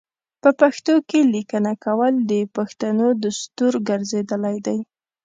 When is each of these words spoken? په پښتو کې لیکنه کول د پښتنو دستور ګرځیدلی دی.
په 0.41 0.49
پښتو 0.59 0.95
کې 1.09 1.19
لیکنه 1.35 1.71
کول 1.85 2.13
د 2.31 2.33
پښتنو 2.55 3.07
دستور 3.23 3.73
ګرځیدلی 3.89 4.57
دی. 4.65 4.79